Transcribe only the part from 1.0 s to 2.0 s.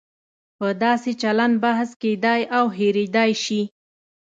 چلن بحث